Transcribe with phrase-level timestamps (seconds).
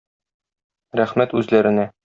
[1.01, 1.91] Рәхмәт үзләренә.